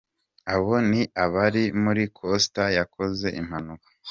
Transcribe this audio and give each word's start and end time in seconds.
Abo 0.53 0.73
ni 0.89 1.01
abari 1.23 1.63
muri 1.83 2.03
coaster 2.17 2.69
yakoze 2.77 3.27
impanuka. 3.41 3.87